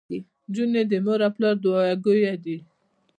[0.45, 2.57] انجونو د مور او پلار دوعاګويه دي.